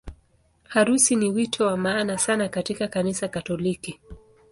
[0.69, 3.99] Harusi ni wito wa maana sana katika Kanisa Katoliki.